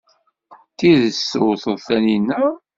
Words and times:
D 0.71 0.73
tidet 0.77 1.19
tewteḍ 1.31 1.77
Taninna? 1.87 2.41